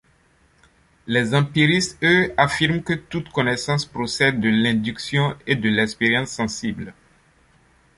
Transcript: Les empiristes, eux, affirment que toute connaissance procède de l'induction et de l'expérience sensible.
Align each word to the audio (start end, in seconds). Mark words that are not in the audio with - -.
Les 1.05 1.35
empiristes, 1.35 1.99
eux, 2.03 2.33
affirment 2.35 2.81
que 2.81 2.93
toute 2.93 3.29
connaissance 3.29 3.85
procède 3.85 4.39
de 4.39 4.49
l'induction 4.49 5.37
et 5.45 5.55
de 5.55 5.69
l'expérience 5.69 6.29
sensible. 6.31 6.95